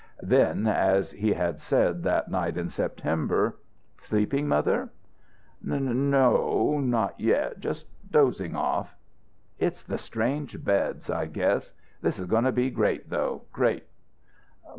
Then, 0.23 0.65
as 0.65 1.11
he 1.11 1.33
had 1.33 1.59
said 1.59 2.01
that 2.01 2.27
night 2.27 2.57
in 2.57 2.69
September: 2.69 3.59
"Sleeping, 4.01 4.47
mother?" 4.47 4.89
"N 5.63 6.09
no. 6.09 6.79
Not 6.79 7.19
yet. 7.19 7.59
Just 7.59 7.85
dozing 8.11 8.55
off." 8.55 8.95
"It's 9.59 9.83
the 9.83 9.99
strange 9.99 10.65
beds, 10.65 11.11
I 11.11 11.27
guess. 11.27 11.75
This 12.01 12.17
is 12.17 12.25
going 12.25 12.45
to 12.45 12.51
be 12.51 12.71
great, 12.71 13.11
though. 13.11 13.43
Great!" 13.53 13.85